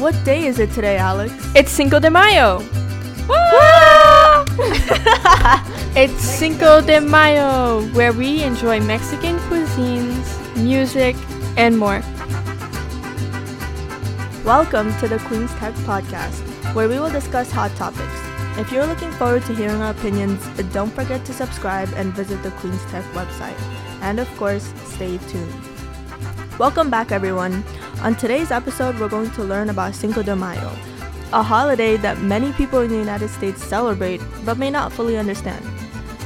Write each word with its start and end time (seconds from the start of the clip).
What 0.00 0.16
day 0.24 0.46
is 0.46 0.58
it 0.58 0.72
today, 0.72 0.96
Alex? 0.96 1.30
It's 1.54 1.70
Cinco 1.70 2.00
de 2.00 2.08
Mayo. 2.10 2.60
it's 5.94 6.22
Cinco 6.22 6.80
de 6.80 7.02
Mayo, 7.02 7.82
where 7.92 8.14
we 8.14 8.42
enjoy 8.42 8.80
Mexican 8.80 9.36
cuisines, 9.40 10.56
music, 10.56 11.16
and 11.58 11.78
more. 11.78 12.00
Welcome 14.42 14.96
to 15.00 15.06
the 15.06 15.18
Queen's 15.28 15.52
Tech 15.56 15.74
Podcast, 15.84 16.40
where 16.72 16.88
we 16.88 16.98
will 16.98 17.10
discuss 17.10 17.52
hot 17.52 17.70
topics. 17.76 18.20
If 18.58 18.72
you're 18.72 18.86
looking 18.86 19.12
forward 19.12 19.44
to 19.44 19.54
hearing 19.54 19.82
our 19.82 19.90
opinions, 19.90 20.42
don't 20.72 20.94
forget 20.94 21.26
to 21.26 21.34
subscribe 21.34 21.92
and 21.96 22.14
visit 22.14 22.42
the 22.42 22.52
Queen's 22.52 22.82
Tech 22.86 23.04
website. 23.12 23.60
And 24.00 24.18
of 24.18 24.34
course, 24.38 24.72
stay 24.86 25.18
tuned. 25.28 25.52
Welcome 26.58 26.88
back, 26.88 27.12
everyone. 27.12 27.62
On 28.02 28.14
today's 28.14 28.50
episode, 28.50 28.98
we're 28.98 29.10
going 29.10 29.30
to 29.32 29.44
learn 29.44 29.68
about 29.68 29.94
Cinco 29.94 30.22
de 30.22 30.34
Mayo, 30.34 30.72
a 31.34 31.42
holiday 31.42 31.98
that 31.98 32.18
many 32.22 32.50
people 32.52 32.80
in 32.80 32.88
the 32.88 32.96
United 32.96 33.28
States 33.28 33.62
celebrate 33.62 34.22
but 34.42 34.56
may 34.56 34.70
not 34.70 34.90
fully 34.90 35.18
understand. 35.18 35.62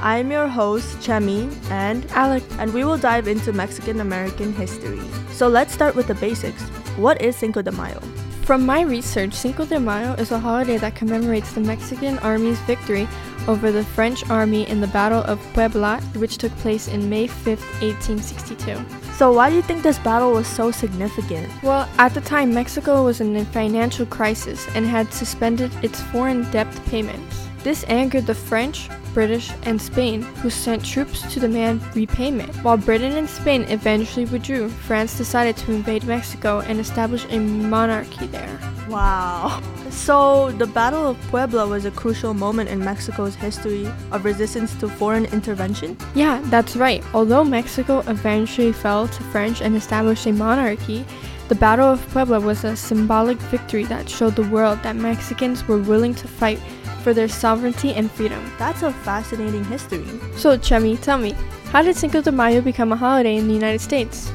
I'm 0.00 0.32
your 0.32 0.48
host, 0.48 0.98
Chemi, 0.98 1.48
and 1.70 2.10
Alex, 2.10 2.44
and 2.58 2.74
we 2.74 2.82
will 2.82 2.98
dive 2.98 3.28
into 3.28 3.52
Mexican 3.52 4.00
American 4.00 4.52
history. 4.52 5.00
So 5.30 5.46
let's 5.46 5.72
start 5.72 5.94
with 5.94 6.08
the 6.08 6.16
basics. 6.16 6.60
What 6.96 7.22
is 7.22 7.36
Cinco 7.36 7.62
de 7.62 7.70
Mayo? 7.70 8.00
From 8.42 8.66
my 8.66 8.80
research, 8.80 9.32
Cinco 9.32 9.64
de 9.64 9.78
Mayo 9.78 10.14
is 10.14 10.32
a 10.32 10.40
holiday 10.40 10.76
that 10.78 10.96
commemorates 10.96 11.52
the 11.52 11.60
Mexican 11.60 12.18
Army's 12.18 12.58
victory 12.62 13.06
over 13.46 13.70
the 13.70 13.84
French 13.84 14.28
Army 14.28 14.68
in 14.68 14.80
the 14.80 14.88
Battle 14.88 15.22
of 15.22 15.38
Puebla, 15.52 16.00
which 16.16 16.38
took 16.38 16.50
place 16.56 16.88
in 16.88 17.08
May 17.08 17.28
5, 17.28 17.46
1862. 17.80 18.99
So, 19.20 19.30
why 19.30 19.50
do 19.50 19.56
you 19.56 19.60
think 19.60 19.82
this 19.82 19.98
battle 19.98 20.32
was 20.32 20.46
so 20.46 20.70
significant? 20.70 21.52
Well, 21.62 21.86
at 21.98 22.14
the 22.14 22.22
time, 22.22 22.54
Mexico 22.54 23.04
was 23.04 23.20
in 23.20 23.36
a 23.36 23.44
financial 23.44 24.06
crisis 24.06 24.66
and 24.74 24.86
had 24.86 25.12
suspended 25.12 25.70
its 25.84 26.00
foreign 26.00 26.50
debt 26.50 26.74
payments. 26.86 27.49
This 27.62 27.84
angered 27.88 28.26
the 28.26 28.34
French, 28.34 28.88
British, 29.12 29.50
and 29.64 29.80
Spain, 29.80 30.22
who 30.22 30.48
sent 30.48 30.84
troops 30.84 31.22
to 31.32 31.40
demand 31.40 31.82
repayment. 31.94 32.54
While 32.64 32.78
Britain 32.78 33.12
and 33.12 33.28
Spain 33.28 33.64
eventually 33.68 34.24
withdrew, 34.24 34.70
France 34.70 35.18
decided 35.18 35.56
to 35.58 35.72
invade 35.72 36.04
Mexico 36.04 36.60
and 36.60 36.80
establish 36.80 37.26
a 37.28 37.38
monarchy 37.38 38.26
there. 38.28 38.58
Wow. 38.88 39.62
So, 39.90 40.52
the 40.52 40.66
Battle 40.66 41.08
of 41.08 41.20
Puebla 41.28 41.66
was 41.66 41.84
a 41.84 41.90
crucial 41.90 42.32
moment 42.32 42.70
in 42.70 42.78
Mexico's 42.78 43.34
history 43.34 43.86
of 44.10 44.24
resistance 44.24 44.74
to 44.76 44.88
foreign 44.88 45.26
intervention? 45.26 45.98
Yeah, 46.14 46.40
that's 46.44 46.76
right. 46.76 47.04
Although 47.12 47.44
Mexico 47.44 47.98
eventually 48.06 48.72
fell 48.72 49.06
to 49.06 49.22
French 49.24 49.60
and 49.60 49.76
established 49.76 50.26
a 50.26 50.32
monarchy, 50.32 51.04
the 51.48 51.56
Battle 51.56 51.88
of 51.88 52.08
Puebla 52.10 52.40
was 52.40 52.62
a 52.62 52.76
symbolic 52.76 53.36
victory 53.50 53.84
that 53.84 54.08
showed 54.08 54.36
the 54.36 54.48
world 54.48 54.82
that 54.84 54.94
Mexicans 54.94 55.66
were 55.66 55.78
willing 55.78 56.14
to 56.14 56.28
fight 56.28 56.60
for 57.02 57.14
their 57.14 57.28
sovereignty 57.28 57.92
and 57.94 58.10
freedom. 58.10 58.52
That's 58.58 58.82
a 58.82 58.92
fascinating 58.92 59.64
history. 59.64 60.04
So, 60.36 60.56
Chemi, 60.56 61.00
tell 61.00 61.18
me, 61.18 61.34
how 61.72 61.82
did 61.82 61.96
Cinco 61.96 62.20
de 62.20 62.32
Mayo 62.32 62.60
become 62.60 62.92
a 62.92 62.96
holiday 62.96 63.36
in 63.36 63.48
the 63.48 63.54
United 63.54 63.80
States? 63.80 64.32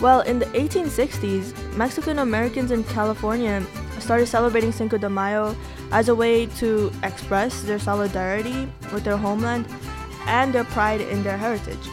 Well, 0.00 0.20
in 0.20 0.38
the 0.38 0.46
1860s, 0.46 1.76
Mexican 1.76 2.18
Americans 2.18 2.70
in 2.70 2.84
California 2.84 3.64
started 4.00 4.26
celebrating 4.26 4.72
Cinco 4.72 4.98
de 4.98 5.08
Mayo 5.08 5.56
as 5.92 6.08
a 6.08 6.14
way 6.14 6.46
to 6.58 6.92
express 7.02 7.62
their 7.62 7.78
solidarity 7.78 8.68
with 8.92 9.04
their 9.04 9.16
homeland 9.16 9.66
and 10.26 10.52
their 10.52 10.64
pride 10.64 11.00
in 11.00 11.22
their 11.22 11.38
heritage. 11.38 11.88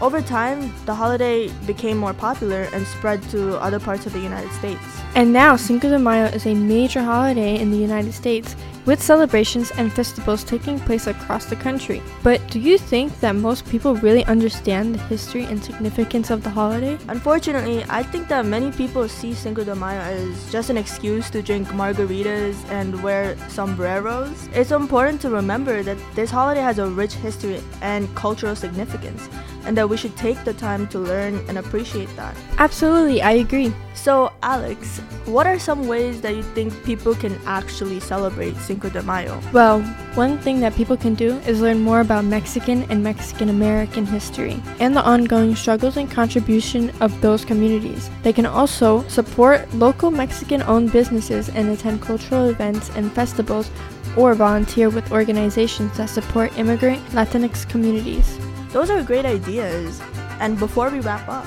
Over 0.00 0.20
time, 0.20 0.74
the 0.86 0.94
holiday 0.94 1.48
became 1.66 1.96
more 1.96 2.12
popular 2.12 2.68
and 2.72 2.86
spread 2.86 3.22
to 3.30 3.56
other 3.58 3.78
parts 3.78 4.06
of 4.06 4.12
the 4.12 4.20
United 4.20 4.52
States. 4.52 4.82
And 5.14 5.32
now, 5.32 5.56
Cinco 5.56 5.88
de 5.88 5.98
Mayo 5.98 6.26
is 6.26 6.46
a 6.46 6.54
major 6.54 7.02
holiday 7.02 7.60
in 7.60 7.70
the 7.70 7.76
United 7.76 8.12
States, 8.12 8.56
with 8.86 9.02
celebrations 9.02 9.70
and 9.78 9.90
festivals 9.90 10.44
taking 10.44 10.78
place 10.78 11.06
across 11.06 11.46
the 11.46 11.56
country. 11.56 12.02
But 12.22 12.46
do 12.50 12.60
you 12.60 12.76
think 12.76 13.18
that 13.20 13.34
most 13.34 13.66
people 13.66 13.94
really 13.94 14.24
understand 14.26 14.96
the 14.96 14.98
history 15.04 15.44
and 15.44 15.62
significance 15.62 16.30
of 16.30 16.42
the 16.42 16.50
holiday? 16.50 16.98
Unfortunately, 17.08 17.84
I 17.88 18.02
think 18.02 18.28
that 18.28 18.44
many 18.44 18.72
people 18.72 19.08
see 19.08 19.32
Cinco 19.32 19.64
de 19.64 19.74
Mayo 19.74 20.00
as 20.00 20.52
just 20.52 20.68
an 20.68 20.76
excuse 20.76 21.30
to 21.30 21.40
drink 21.40 21.68
margaritas 21.68 22.56
and 22.70 23.02
wear 23.02 23.36
sombreros. 23.48 24.48
It's 24.52 24.72
important 24.72 25.20
to 25.22 25.30
remember 25.30 25.82
that 25.82 25.96
this 26.14 26.30
holiday 26.30 26.60
has 26.60 26.78
a 26.78 26.86
rich 26.86 27.14
history 27.14 27.62
and 27.80 28.12
cultural 28.16 28.54
significance, 28.56 29.30
and 29.64 29.78
that 29.78 29.83
we 29.86 29.96
should 29.96 30.16
take 30.16 30.42
the 30.44 30.54
time 30.54 30.86
to 30.88 30.98
learn 30.98 31.34
and 31.48 31.58
appreciate 31.58 32.14
that. 32.16 32.36
Absolutely, 32.58 33.22
I 33.22 33.32
agree. 33.32 33.72
So, 33.94 34.32
Alex, 34.42 34.98
what 35.26 35.46
are 35.46 35.58
some 35.58 35.86
ways 35.86 36.20
that 36.22 36.34
you 36.34 36.42
think 36.42 36.72
people 36.84 37.14
can 37.14 37.38
actually 37.46 38.00
celebrate 38.00 38.56
Cinco 38.56 38.88
de 38.90 39.02
Mayo? 39.02 39.40
Well, 39.52 39.82
one 40.14 40.38
thing 40.38 40.60
that 40.60 40.76
people 40.76 40.96
can 40.96 41.14
do 41.14 41.38
is 41.38 41.60
learn 41.60 41.80
more 41.80 42.00
about 42.00 42.24
Mexican 42.24 42.84
and 42.84 43.02
Mexican 43.02 43.48
American 43.48 44.06
history 44.06 44.62
and 44.78 44.96
the 44.96 45.02
ongoing 45.02 45.56
struggles 45.56 45.96
and 45.96 46.08
contribution 46.08 46.92
of 47.00 47.20
those 47.20 47.44
communities. 47.44 48.08
They 48.22 48.32
can 48.32 48.46
also 48.46 49.02
support 49.08 49.72
local 49.74 50.12
Mexican 50.12 50.62
owned 50.62 50.92
businesses 50.92 51.48
and 51.48 51.68
attend 51.68 52.00
cultural 52.00 52.48
events 52.48 52.90
and 52.90 53.10
festivals 53.10 53.70
or 54.16 54.34
volunteer 54.34 54.88
with 54.88 55.10
organizations 55.10 55.96
that 55.96 56.10
support 56.10 56.56
immigrant 56.56 57.04
Latinx 57.08 57.68
communities. 57.68 58.38
Those 58.70 58.90
are 58.90 59.02
great 59.02 59.24
ideas. 59.24 60.00
And 60.38 60.58
before 60.58 60.90
we 60.90 61.00
wrap 61.00 61.28
up, 61.28 61.46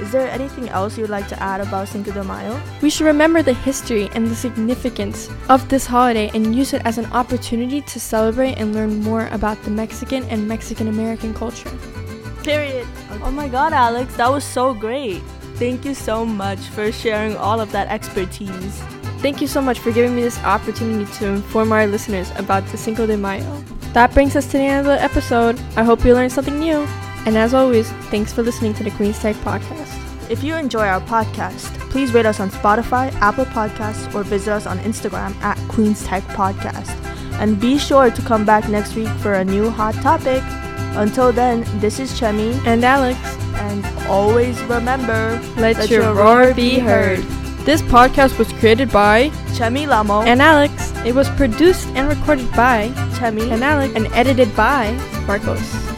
is 0.00 0.12
there 0.12 0.30
anything 0.30 0.68
else 0.68 0.96
you'd 0.96 1.10
like 1.10 1.26
to 1.28 1.42
add 1.42 1.60
about 1.60 1.88
Cinco 1.88 2.12
de 2.12 2.22
Mayo? 2.22 2.60
We 2.82 2.90
should 2.90 3.06
remember 3.06 3.42
the 3.42 3.52
history 3.52 4.08
and 4.14 4.26
the 4.26 4.34
significance 4.34 5.28
of 5.48 5.68
this 5.68 5.86
holiday 5.86 6.30
and 6.34 6.54
use 6.54 6.72
it 6.72 6.82
as 6.84 6.98
an 6.98 7.06
opportunity 7.06 7.80
to 7.82 8.00
celebrate 8.00 8.54
and 8.54 8.74
learn 8.74 9.02
more 9.02 9.26
about 9.28 9.60
the 9.64 9.70
Mexican 9.70 10.24
and 10.24 10.46
Mexican 10.46 10.88
American 10.88 11.34
culture. 11.34 11.70
Period. 12.44 12.86
Oh 13.22 13.32
my 13.32 13.48
god, 13.48 13.72
Alex, 13.72 14.16
that 14.16 14.30
was 14.30 14.44
so 14.44 14.72
great. 14.72 15.20
Thank 15.56 15.84
you 15.84 15.94
so 15.94 16.24
much 16.24 16.60
for 16.60 16.92
sharing 16.92 17.36
all 17.36 17.60
of 17.60 17.72
that 17.72 17.88
expertise. 17.88 18.80
Thank 19.18 19.40
you 19.40 19.48
so 19.48 19.60
much 19.60 19.80
for 19.80 19.90
giving 19.90 20.14
me 20.14 20.22
this 20.22 20.38
opportunity 20.44 21.10
to 21.18 21.26
inform 21.26 21.72
our 21.72 21.88
listeners 21.88 22.30
about 22.36 22.64
the 22.68 22.76
Cinco 22.76 23.06
de 23.06 23.16
Mayo. 23.16 23.64
That 23.92 24.14
brings 24.14 24.36
us 24.36 24.46
to 24.46 24.58
the 24.58 24.64
end 24.64 24.86
of 24.86 24.86
the 24.86 25.02
episode. 25.02 25.58
I 25.76 25.82
hope 25.82 26.04
you 26.04 26.14
learned 26.14 26.30
something 26.30 26.60
new. 26.60 26.86
And 27.28 27.36
as 27.36 27.52
always, 27.52 27.90
thanks 28.08 28.32
for 28.32 28.42
listening 28.42 28.72
to 28.72 28.82
the 28.82 28.90
Queen's 28.90 29.18
Tech 29.18 29.36
Podcast. 29.44 30.30
If 30.30 30.42
you 30.42 30.54
enjoy 30.54 30.86
our 30.86 31.02
podcast, 31.02 31.78
please 31.90 32.14
rate 32.14 32.24
us 32.24 32.40
on 32.40 32.48
Spotify, 32.48 33.12
Apple 33.20 33.44
Podcasts, 33.44 34.14
or 34.14 34.22
visit 34.22 34.50
us 34.50 34.64
on 34.64 34.78
Instagram 34.78 35.36
at 35.42 35.58
Queen's 35.68 36.02
Tech 36.06 36.22
Podcast. 36.28 36.88
And 37.34 37.60
be 37.60 37.76
sure 37.76 38.10
to 38.10 38.22
come 38.22 38.46
back 38.46 38.70
next 38.70 38.94
week 38.94 39.10
for 39.18 39.34
a 39.34 39.44
new 39.44 39.68
hot 39.68 39.94
topic. 39.96 40.42
Until 40.96 41.30
then, 41.30 41.66
this 41.80 42.00
is 42.00 42.18
Chemi 42.18 42.54
and 42.66 42.82
Alex. 42.82 43.18
And 43.56 43.84
always 44.08 44.58
remember 44.62 45.38
let, 45.58 45.76
let 45.76 45.90
your, 45.90 46.04
your 46.04 46.14
roar 46.14 46.54
be 46.54 46.78
heard. 46.78 47.18
This 47.66 47.82
podcast 47.82 48.38
was 48.38 48.50
created 48.54 48.90
by 48.90 49.28
Chemi 49.52 49.86
Lamo 49.86 50.22
and 50.22 50.40
Alex. 50.40 50.72
It 51.04 51.14
was 51.14 51.28
produced 51.36 51.88
and 51.88 52.08
recorded 52.08 52.50
by 52.52 52.88
Chemi 53.18 53.52
and 53.52 53.62
Alex 53.62 53.94
and 53.94 54.06
edited 54.14 54.56
by 54.56 54.92
Marcos. 55.26 55.97